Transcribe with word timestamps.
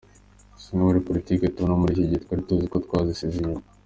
Zimwe 0.61 0.83
muri 0.87 1.05
politiki 1.07 1.51
tubona 1.53 1.75
muri 1.81 1.91
iki 1.93 2.09
gihe 2.09 2.21
twari 2.23 2.41
tuzi 2.47 2.65
ko 2.71 2.77
twazisize 2.85 3.35
inyuma. 3.37 3.61